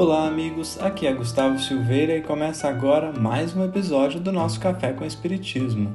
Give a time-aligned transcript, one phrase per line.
[0.00, 0.80] Olá, amigos.
[0.80, 5.90] Aqui é Gustavo Silveira e começa agora mais um episódio do nosso Café com Espiritismo.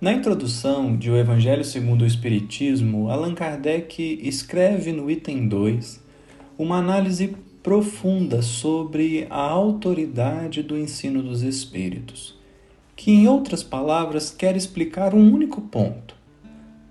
[0.00, 6.02] Na introdução de O Evangelho segundo o Espiritismo, Allan Kardec escreve no item 2
[6.56, 12.34] uma análise profunda sobre a autoridade do ensino dos Espíritos,
[12.96, 16.16] que, em outras palavras, quer explicar um único ponto.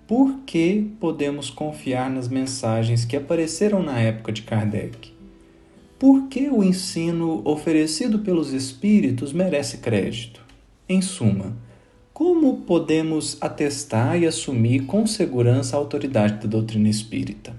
[0.05, 5.17] Por que podemos confiar nas mensagens que apareceram na época de Kardec?
[5.99, 10.41] Por que o ensino oferecido pelos espíritos merece crédito?
[10.87, 11.57] Em suma,
[12.13, 17.53] como podemos atestar e assumir com segurança a autoridade da doutrina espírita?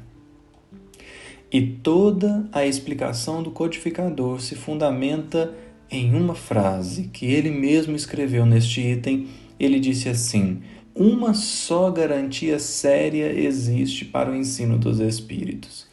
[1.52, 5.52] E toda a explicação do codificador se fundamenta
[5.90, 9.28] em uma frase que ele mesmo escreveu neste item.
[9.58, 10.62] Ele disse assim:
[10.94, 15.89] Uma só garantia séria existe para o ensino dos espíritos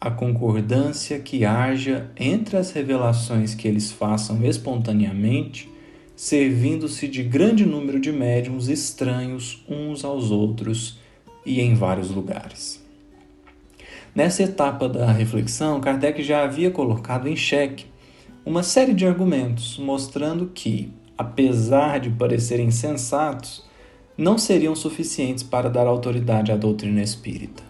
[0.00, 5.68] a concordância que haja entre as revelações que eles façam espontaneamente,
[6.16, 10.98] servindo-se de grande número de médiums estranhos uns aos outros
[11.44, 12.82] e em vários lugares.
[14.14, 17.86] Nessa etapa da reflexão, Kardec já havia colocado em xeque
[18.44, 23.68] uma série de argumentos mostrando que, apesar de parecerem sensatos,
[24.16, 27.69] não seriam suficientes para dar autoridade à doutrina espírita.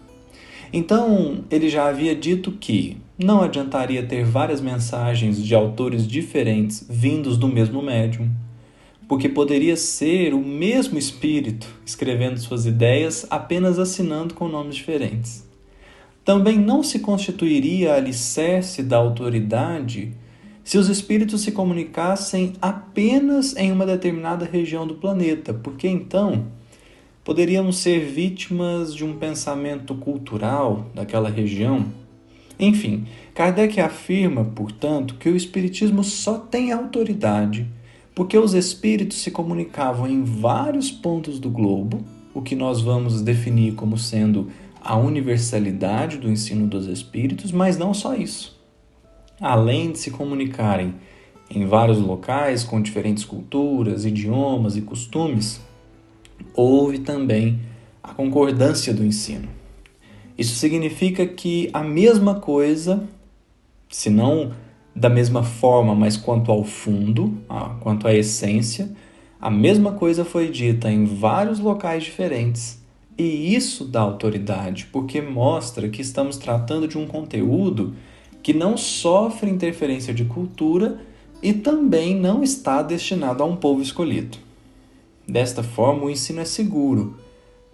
[0.73, 7.37] Então, ele já havia dito que não adiantaria ter várias mensagens de autores diferentes vindos
[7.37, 8.29] do mesmo médium,
[9.07, 15.45] porque poderia ser o mesmo espírito escrevendo suas ideias apenas assinando com nomes diferentes.
[16.23, 20.13] Também não se constituiria alicerce da autoridade
[20.63, 26.45] se os espíritos se comunicassem apenas em uma determinada região do planeta, porque então
[27.23, 31.85] poderíamos ser vítimas de um pensamento cultural daquela região.
[32.59, 37.67] Enfim, Kardec afirma, portanto, que o Espiritismo só tem autoridade
[38.13, 43.73] porque os espíritos se comunicavam em vários pontos do globo, o que nós vamos definir
[43.73, 44.49] como sendo
[44.83, 48.59] a universalidade do ensino dos espíritos, mas não só isso.
[49.39, 50.93] Além de se comunicarem
[51.49, 55.61] em vários locais com diferentes culturas, idiomas e costumes,
[56.53, 57.59] houve também
[58.01, 59.47] a concordância do ensino.
[60.37, 63.07] Isso significa que a mesma coisa,
[63.89, 64.53] se não
[64.95, 67.37] da mesma forma, mas quanto ao fundo,
[67.79, 68.91] quanto à essência,
[69.39, 72.81] a mesma coisa foi dita em vários locais diferentes.
[73.17, 77.95] E isso dá autoridade, porque mostra que estamos tratando de um conteúdo
[78.41, 80.99] que não sofre interferência de cultura
[81.41, 84.37] e também não está destinado a um povo escolhido.
[85.27, 87.17] Desta forma, o ensino é seguro,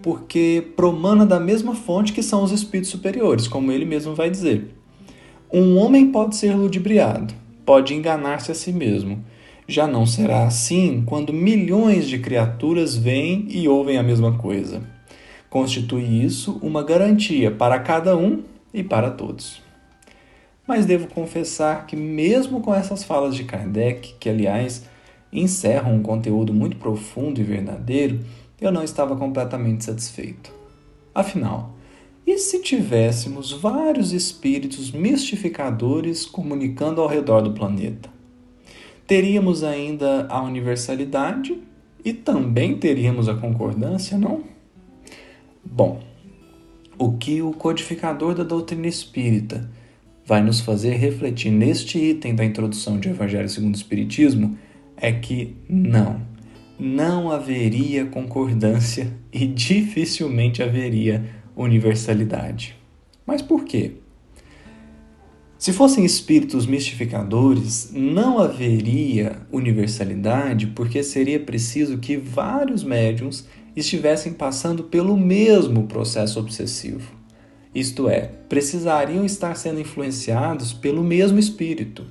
[0.02, 4.76] porque promana da mesma fonte que são os espíritos superiores, como ele mesmo vai dizer.
[5.52, 7.34] Um homem pode ser ludibriado,
[7.66, 9.24] pode enganar-se a si mesmo.
[9.68, 14.82] Já não será assim quando milhões de criaturas veem e ouvem a mesma coisa.
[15.50, 18.44] Constitui isso uma garantia para cada um
[18.74, 19.62] e para todos.
[20.68, 24.86] Mas devo confessar que, mesmo com essas falas de Kardec, que aliás
[25.40, 28.20] encerram um conteúdo muito profundo e verdadeiro,
[28.60, 30.52] eu não estava completamente satisfeito.
[31.14, 31.76] Afinal,
[32.26, 38.10] e se tivéssemos vários espíritos mistificadores comunicando ao redor do planeta?
[39.06, 41.58] Teríamos ainda a universalidade
[42.04, 44.44] e também teríamos a concordância, não?
[45.64, 46.02] Bom,
[46.98, 49.70] o que o codificador da doutrina espírita
[50.26, 54.58] vai nos fazer refletir neste item da introdução de Evangelho segundo o Espiritismo
[54.98, 56.22] é que não,
[56.80, 61.24] não haveria concordância e dificilmente haveria
[61.56, 62.76] universalidade.
[63.26, 63.94] Mas por quê?
[65.58, 74.84] Se fossem espíritos mistificadores, não haveria universalidade, porque seria preciso que vários médiums estivessem passando
[74.84, 77.12] pelo mesmo processo obsessivo.
[77.74, 82.06] Isto é, precisariam estar sendo influenciados pelo mesmo espírito.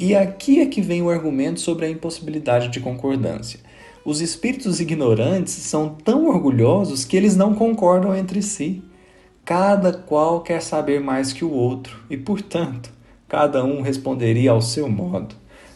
[0.00, 3.58] E aqui é que vem o argumento sobre a impossibilidade de concordância.
[4.04, 8.80] Os espíritos ignorantes são tão orgulhosos que eles não concordam entre si.
[9.44, 12.92] Cada qual quer saber mais que o outro e, portanto,
[13.26, 15.34] cada um responderia ao seu modo,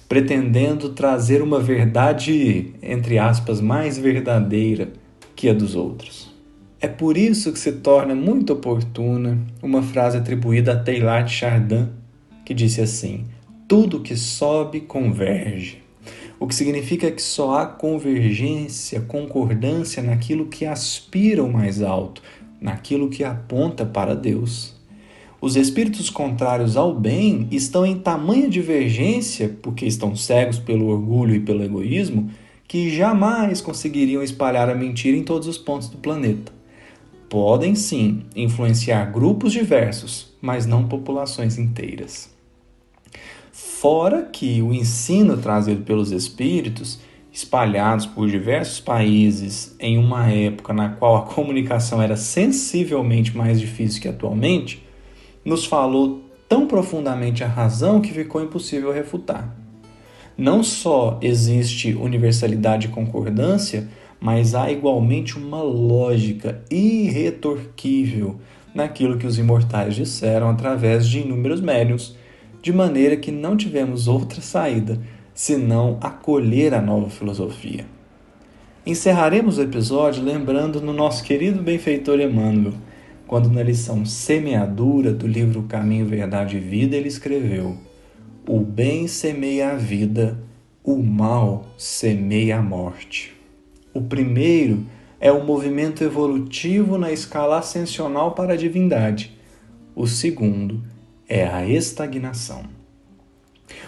[0.08, 4.92] pretendendo trazer uma verdade, entre aspas, mais verdadeira
[5.34, 6.32] que a dos outros.
[6.80, 11.88] É por isso que se torna muito oportuna uma frase atribuída a Teilhard de Chardin,
[12.44, 13.24] que disse assim:
[13.68, 15.82] tudo que sobe converge.
[16.38, 22.20] O que significa que só há convergência, concordância naquilo que aspira o mais alto,
[22.60, 24.74] naquilo que aponta para Deus.
[25.40, 31.40] Os espíritos contrários ao bem estão em tamanha divergência, porque estão cegos pelo orgulho e
[31.40, 32.30] pelo egoísmo,
[32.68, 36.52] que jamais conseguiriam espalhar a mentira em todos os pontos do planeta.
[37.28, 42.30] Podem sim influenciar grupos diversos, mas não populações inteiras.
[43.82, 47.00] Fora que o ensino trazido pelos espíritos,
[47.32, 54.00] espalhados por diversos países em uma época na qual a comunicação era sensivelmente mais difícil
[54.00, 54.86] que atualmente,
[55.44, 59.52] nos falou tão profundamente a razão que ficou impossível refutar.
[60.38, 63.88] Não só existe universalidade e concordância,
[64.20, 68.38] mas há igualmente uma lógica irretorquível
[68.72, 72.16] naquilo que os imortais disseram através de inúmeros médiuns,
[72.62, 74.98] de maneira que não tivemos outra saída
[75.34, 77.84] senão acolher a nova filosofia.
[78.86, 82.72] Encerraremos o episódio lembrando no nosso querido benfeitor Emmanuel
[83.26, 87.78] quando na lição Semeadura do livro Caminho, Verdade e Vida ele escreveu:
[88.46, 90.38] O bem semeia a vida,
[90.84, 93.32] o mal semeia a morte.
[93.94, 94.84] O primeiro
[95.18, 99.36] é o movimento evolutivo na escala ascensional para a divindade.
[99.94, 100.82] O segundo
[101.32, 102.64] é a estagnação.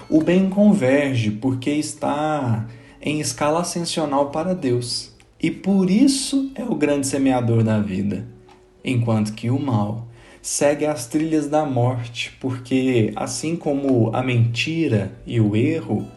[0.09, 2.67] O bem converge porque está
[3.03, 8.27] em escala ascensional para Deus e por isso é o grande semeador da vida
[8.83, 10.09] enquanto que o mal
[10.41, 16.09] segue as trilhas da morte, porque assim como a mentira e o erro,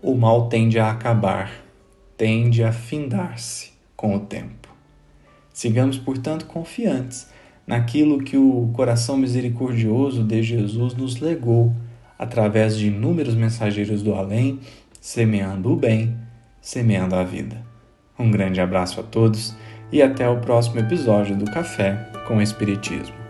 [0.00, 1.64] o mal tende a acabar,
[2.16, 4.68] tende a findar-se com o tempo.
[5.52, 7.26] Sigamos, portanto, confiantes
[7.66, 11.74] naquilo que o coração misericordioso de Jesus nos legou
[12.18, 14.60] através de inúmeros mensageiros do além,
[15.00, 16.16] semeando o bem,
[16.60, 17.64] semeando a vida.
[18.18, 19.54] Um grande abraço a todos
[19.92, 23.25] e até o próximo episódio do Café com Espiritismo.